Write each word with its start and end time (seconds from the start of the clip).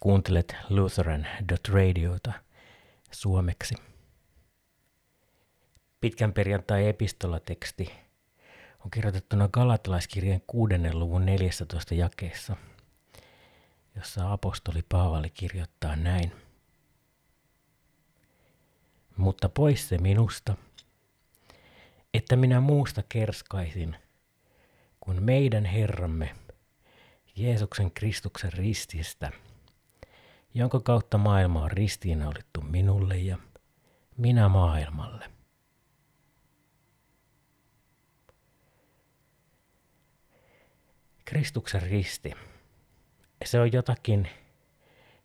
Kuuntelet 0.00 0.56
Lutheran.radiota 0.70 2.32
suomeksi. 3.10 3.74
Pitkän 6.00 6.32
perjantai-epistolateksti 6.32 7.90
on 8.84 8.90
kirjoitettuna 8.90 9.48
Galatalaiskirjeen 9.48 10.42
6. 10.46 10.74
luvun 10.92 11.26
14 11.26 11.94
jakeessa, 11.94 12.56
jossa 13.96 14.32
apostoli 14.32 14.82
Paavali 14.88 15.30
kirjoittaa 15.30 15.96
näin. 15.96 16.32
Mutta 19.16 19.48
pois 19.48 19.88
se 19.88 19.98
minusta, 19.98 20.56
että 22.14 22.36
minä 22.36 22.60
muusta 22.60 23.02
kerskaisin, 23.08 23.96
kun 25.00 25.22
meidän 25.22 25.64
Herramme 25.64 26.36
Jeesuksen 27.36 27.90
Kristuksen 27.90 28.52
rististä, 28.52 29.32
jonka 30.54 30.80
kautta 30.80 31.18
maailma 31.18 31.62
on 31.62 31.70
ristiinnaulittu 31.70 32.60
minulle 32.60 33.16
ja 33.16 33.38
minä 34.16 34.48
maailmalle. 34.48 35.30
Kristuksen 41.24 41.82
risti, 41.82 42.32
se 43.44 43.60
on 43.60 43.72
jotakin, 43.72 44.28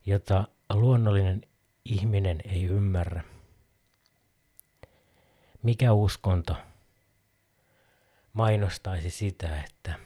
jota 0.05 0.47
luonnollinen 0.73 1.41
ihminen 1.85 2.41
ei 2.45 2.63
ymmärrä. 2.63 3.23
Mikä 5.63 5.93
uskonto 5.93 6.55
mainostaisi 8.33 9.09
sitä, 9.09 9.63
että 9.63 9.99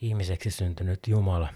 ihmiseksi 0.00 0.50
syntynyt 0.50 1.00
Jumala 1.06 1.54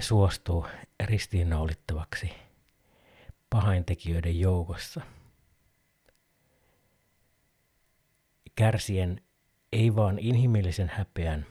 suostuu 0.00 0.66
ristiinnaulittavaksi 1.04 2.32
pahaintekijöiden 3.50 4.40
joukossa. 4.40 5.00
Kärsien 8.54 9.20
ei 9.72 9.96
vaan 9.96 10.18
inhimillisen 10.18 10.88
häpeän 10.88 11.46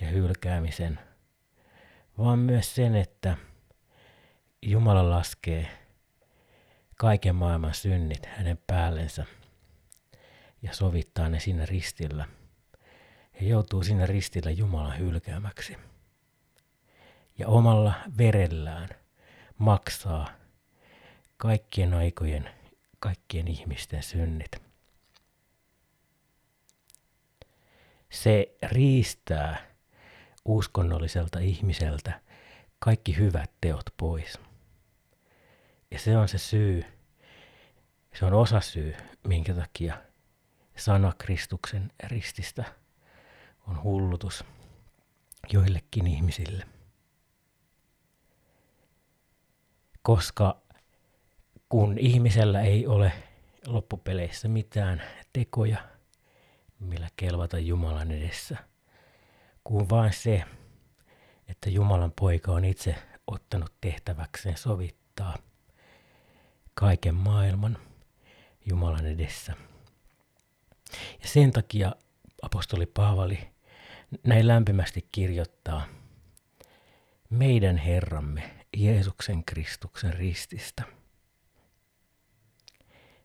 ja 0.00 0.08
hylkäämisen, 0.08 0.98
vaan 2.18 2.38
myös 2.38 2.74
sen, 2.74 2.96
että 2.96 3.36
Jumala 4.62 5.10
laskee 5.10 5.68
kaiken 6.96 7.34
maailman 7.34 7.74
synnit 7.74 8.26
hänen 8.26 8.58
päällensä 8.66 9.26
ja 10.62 10.74
sovittaa 10.74 11.28
ne 11.28 11.40
siinä 11.40 11.66
ristillä– 11.66 12.28
ja 13.40 13.48
joutuu 13.48 13.82
sinne 13.82 14.06
ristillä 14.06 14.50
Jumalan 14.50 14.98
hylkäämäksi. 14.98 15.76
Ja 17.38 17.48
omalla 17.48 17.94
verellään 18.18 18.88
maksaa 19.58 20.28
kaikkien 21.36 21.94
aikojen, 21.94 22.50
kaikkien 22.98 23.48
ihmisten 23.48 24.02
synnit. 24.02 24.50
Se 28.10 28.56
riistää 28.62 29.66
uskonnolliselta 30.44 31.38
ihmiseltä 31.38 32.20
kaikki 32.78 33.16
hyvät 33.16 33.50
teot 33.60 33.86
pois. 33.96 34.38
Ja 35.90 35.98
se 35.98 36.16
on 36.16 36.28
se 36.28 36.38
syy, 36.38 36.84
se 38.14 38.24
on 38.24 38.34
osa 38.34 38.60
syy, 38.60 38.94
minkä 39.28 39.54
takia 39.54 40.02
sana 40.76 41.12
Kristuksen 41.18 41.92
rististä 42.04 42.64
on 43.68 43.82
hullutus 43.82 44.44
joillekin 45.52 46.06
ihmisille. 46.06 46.75
Koska 50.06 50.60
kun 51.68 51.98
ihmisellä 51.98 52.60
ei 52.60 52.86
ole 52.86 53.12
loppupeleissä 53.66 54.48
mitään 54.48 55.02
tekoja, 55.32 55.78
millä 56.78 57.08
kelvata 57.16 57.58
Jumalan 57.58 58.10
edessä, 58.10 58.56
kuin 59.64 59.90
vain 59.90 60.12
se, 60.12 60.44
että 61.48 61.70
Jumalan 61.70 62.12
poika 62.20 62.52
on 62.52 62.64
itse 62.64 62.94
ottanut 63.26 63.72
tehtäväkseen 63.80 64.56
sovittaa 64.56 65.38
kaiken 66.74 67.14
maailman 67.14 67.78
Jumalan 68.66 69.06
edessä. 69.06 69.54
Ja 71.22 71.28
sen 71.28 71.50
takia 71.50 71.92
apostoli 72.42 72.86
Paavali 72.86 73.38
näin 74.26 74.48
lämpimästi 74.48 75.08
kirjoittaa 75.12 75.86
meidän 77.30 77.76
Herramme 77.76 78.65
Jeesuksen 78.76 79.44
Kristuksen 79.44 80.14
rististä. 80.14 80.82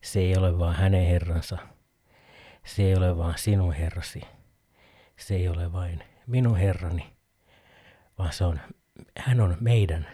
Se 0.01 0.19
ei 0.19 0.37
ole 0.37 0.59
vaan 0.59 0.75
hänen 0.75 1.07
Herransa, 1.07 1.57
se 2.65 2.83
ei 2.83 2.95
ole 2.95 3.17
vaan 3.17 3.37
sinun 3.37 3.73
Herrasi, 3.73 4.21
se 5.17 5.35
ei 5.35 5.47
ole 5.47 5.73
vain 5.73 6.03
minun 6.27 6.57
Herrani, 6.57 7.13
vaan 8.17 8.33
se 8.33 8.43
on, 8.43 8.59
hän 9.17 9.39
on 9.39 9.57
meidän 9.59 10.07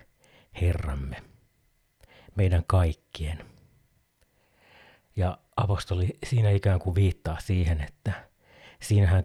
Herramme, 0.62 1.24
meidän 2.36 2.64
kaikkien. 2.68 3.46
Ja 5.16 5.38
apostoli 5.58 6.18
siinä 6.26 6.50
ikään 6.50 6.80
kuin 6.80 6.96
viittaa 6.96 7.40
siihen, 7.40 7.82
että 7.82 8.30
siinähän 8.82 9.24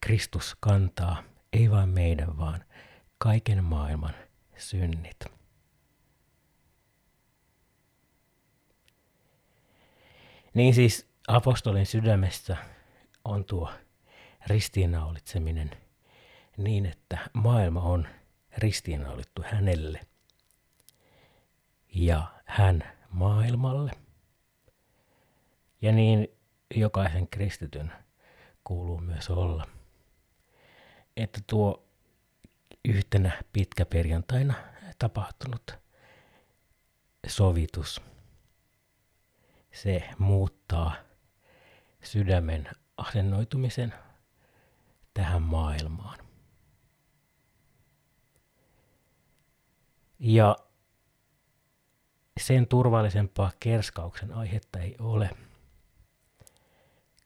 Kristus 0.00 0.56
kantaa 0.60 1.22
ei 1.52 1.70
vain 1.70 1.88
meidän, 1.88 2.38
vaan 2.38 2.64
kaiken 3.18 3.64
maailman 3.64 4.14
synnit. 4.56 5.41
Niin 10.54 10.74
siis 10.74 11.06
apostolin 11.28 11.86
sydämessä 11.86 12.56
on 13.24 13.44
tuo 13.44 13.70
ristiinnaulitseminen 14.46 15.70
niin, 16.56 16.86
että 16.86 17.18
maailma 17.32 17.82
on 17.82 18.08
ristiinnaulittu 18.58 19.42
hänelle 19.50 20.00
ja 21.94 22.26
hän 22.44 22.84
maailmalle. 23.10 23.90
Ja 25.82 25.92
niin 25.92 26.28
jokaisen 26.74 27.28
kristityn 27.28 27.92
kuuluu 28.64 28.98
myös 28.98 29.30
olla 29.30 29.66
että 31.16 31.40
tuo 31.46 31.88
yhtenä 32.84 33.42
pitkäperjantaina 33.52 34.54
tapahtunut 34.98 35.74
sovitus, 37.26 38.00
se 39.72 40.08
muuttaa 40.18 40.94
sydämen 42.02 42.68
asennoitumisen 42.96 43.94
tähän 45.14 45.42
maailmaan. 45.42 46.18
Ja 50.18 50.56
sen 52.40 52.66
turvallisempaa 52.66 53.52
kerskauksen 53.60 54.32
aihetta 54.32 54.78
ei 54.78 54.96
ole, 54.98 55.30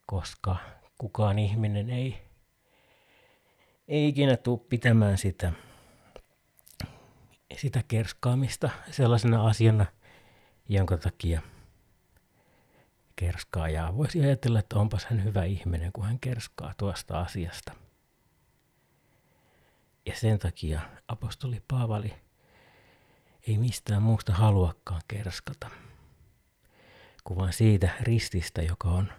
koska 0.07 0.57
kukaan 0.99 1.39
ihminen 1.39 1.91
ei 1.91 2.27
ei 3.89 4.09
ikinä 4.09 4.37
tule 4.37 4.59
pitämään 4.69 5.19
sitä, 5.19 5.53
sitä 7.57 7.83
kerskaamista 7.89 8.71
sellaisena 8.91 9.47
asiana, 9.47 9.87
jonka 10.69 10.97
takia 10.97 11.43
kerskaajaa 13.17 13.97
voisi 13.97 14.21
ajatella, 14.21 14.59
että 14.59 14.79
onpas 14.79 15.05
hän 15.05 15.25
hyvä 15.25 15.45
ihminen, 15.45 15.93
kun 15.93 16.05
hän 16.05 16.21
kerskaa 16.21 16.75
tuosta 16.77 17.21
asiasta. 17.21 17.73
Ja 20.07 20.17
sen 20.17 20.39
takia 20.39 20.81
apostoli 21.09 21.63
Paavali 21.69 22.15
ei 23.47 23.59
mistään 23.59 24.03
muusta 24.03 24.33
haluakaan 24.33 25.03
kerskata, 25.09 25.71
kuin 27.25 27.39
vain 27.39 27.53
siitä 27.53 27.89
rististä, 28.01 28.63
joka 28.63 28.89
on 28.89 29.13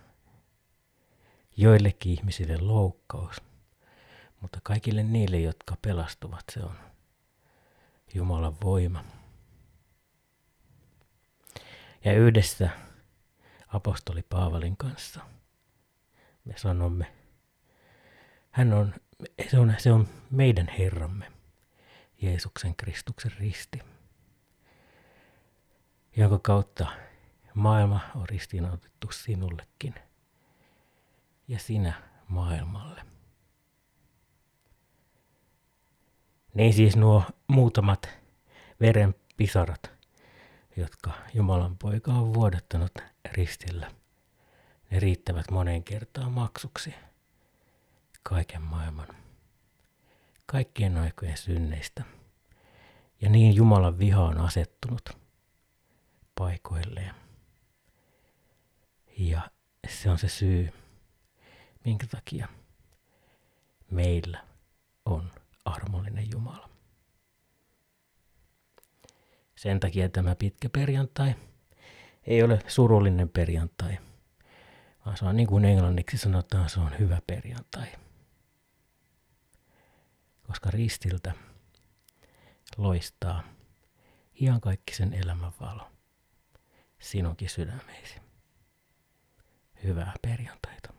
joillekin 1.58 2.12
ihmisille 2.12 2.58
loukkaus– 2.58 3.42
mutta 4.42 4.60
kaikille 4.64 5.04
niille, 5.04 5.40
jotka 5.40 5.78
pelastuvat, 5.82 6.44
se 6.52 6.60
on 6.60 6.76
Jumalan 8.14 8.56
voima. 8.64 9.04
Ja 12.06 12.14
yhdessä 12.14 12.70
apostoli 13.78 14.24
Paavalin 14.30 14.78
kanssa 14.78 15.22
me 16.46 16.54
sanomme, 16.58 17.14
hän 18.52 18.74
on, 18.74 18.94
se 19.50 19.60
on, 19.60 19.74
se 19.78 19.92
on 19.92 20.08
meidän 20.32 20.68
Herramme, 20.78 21.32
Jeesuksen 22.22 22.76
Kristuksen 22.76 23.32
risti, 23.40 23.80
jonka 26.16 26.40
kautta 26.40 26.88
maailma 27.54 28.00
on 28.16 28.30
ristiinautettu 28.30 29.12
sinullekin 29.12 29.96
ja 31.48 31.60
sinä 31.60 31.94
maailmalle. 32.28 33.02
Niin 36.54 36.74
siis 36.74 36.96
nuo 36.96 37.24
muutamat 37.48 38.10
verenpisarat, 38.80 39.97
jotka 40.78 41.12
Jumalan 41.34 41.78
poika 41.78 42.12
on 42.12 42.34
vuodattanut 42.34 42.92
ristillä, 43.32 43.92
ne 44.92 45.00
riittävät 45.00 45.52
moneen 45.52 45.84
kertaan 45.84 46.32
maksuksi 46.32 46.94
kaiken 48.24 48.62
maailman, 48.62 49.08
kaikkien 50.46 50.98
aikojen 50.98 51.38
synneistä. 51.38 52.04
Ja 53.22 53.30
niin 53.30 53.56
Jumalan 53.56 54.00
viha 54.00 54.24
on 54.24 54.38
asettunut 54.38 55.10
paikoilleen. 56.36 57.16
Ja 59.18 59.52
se 59.90 60.10
on 60.10 60.18
se 60.18 60.28
syy, 60.28 60.74
minkä 61.86 62.08
takia 62.08 62.48
meillä 63.92 64.44
on 65.06 65.32
armollinen 65.66 66.32
Jumala. 66.32 66.77
Sen 69.58 69.80
takia 69.80 70.10
tämä 70.10 70.36
pitkä 70.36 70.70
perjantai 70.70 71.36
ei 72.24 72.44
ole 72.44 72.60
surullinen 72.68 73.30
perjantai, 73.30 73.98
vaan 75.06 75.18
se 75.18 75.26
on 75.26 75.38
niin 75.38 75.48
kuin 75.48 75.66
englanniksi 75.66 76.18
sanotaan, 76.18 76.70
se 76.70 76.80
on 76.80 77.00
hyvä 77.00 77.22
perjantai. 77.28 77.88
Koska 80.48 80.72
ristiltä 80.72 81.34
loistaa 82.78 83.44
iankaikkisen 84.42 85.14
elämän 85.14 85.52
valo 85.60 85.92
sinunkin 87.00 87.50
sydämeisi. 87.50 88.22
Hyvää 89.84 90.14
perjantaita. 90.22 90.97